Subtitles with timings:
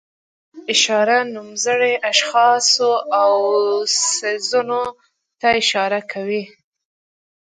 [0.73, 3.31] اشاري نومځري اشخاصو او
[4.15, 4.83] څیزونو
[5.39, 6.43] ته اشاره کوي.